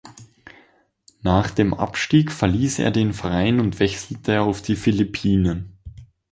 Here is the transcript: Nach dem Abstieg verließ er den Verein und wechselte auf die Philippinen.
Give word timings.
Nach 1.21 1.51
dem 1.51 1.75
Abstieg 1.75 2.31
verließ 2.31 2.79
er 2.79 2.89
den 2.89 3.13
Verein 3.13 3.59
und 3.59 3.77
wechselte 3.79 4.41
auf 4.41 4.63
die 4.63 4.75
Philippinen. 4.75 5.77